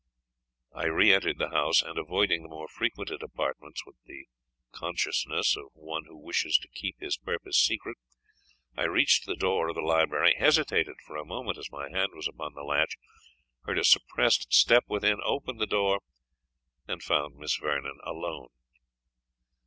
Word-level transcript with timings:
I 0.73 0.85
re 0.85 1.13
entered 1.13 1.37
the 1.37 1.51
house, 1.51 1.83
and 1.83 1.95
avoiding 1.99 2.41
the 2.41 2.49
more 2.49 2.67
frequented 2.67 3.21
apartments 3.21 3.85
with 3.85 3.97
the 4.05 4.25
consciousness 4.71 5.55
of 5.55 5.65
one 5.73 6.05
who 6.07 6.17
wishes 6.17 6.57
to 6.57 6.67
keep 6.69 6.99
his 6.99 7.17
purpose 7.19 7.59
secret, 7.59 7.97
I 8.75 8.85
reached 8.85 9.27
the 9.27 9.35
door 9.35 9.69
of 9.69 9.75
the 9.75 9.81
library 9.83 10.33
hesitated 10.35 10.95
for 11.05 11.17
a 11.17 11.23
moment 11.23 11.59
as 11.59 11.69
my 11.69 11.87
hand 11.91 12.13
was 12.15 12.27
upon 12.27 12.55
the 12.55 12.63
latch 12.63 12.97
heard 13.65 13.77
a 13.77 13.83
suppressed 13.83 14.51
step 14.51 14.85
within 14.87 15.19
opened 15.23 15.59
the 15.61 15.67
door 15.67 15.99
and 16.87 17.03
found 17.03 17.35
Miss 17.35 17.55
Vernon 17.57 17.99
alone. 18.03 18.47